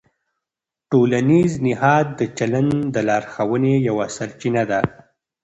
ټولنیز 0.89 1.51
نهاد 1.67 2.07
د 2.19 2.21
چلند 2.37 2.75
د 2.95 2.97
لارښوونې 3.07 3.73
یوه 3.87 4.05
سرچینه 4.15 4.63
ده. 4.71 4.79